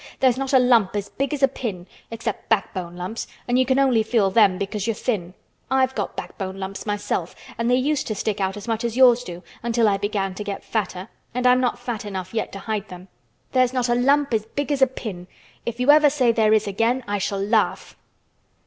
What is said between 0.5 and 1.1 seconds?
a lump as